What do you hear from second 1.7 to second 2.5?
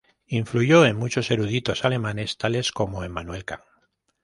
alemanes,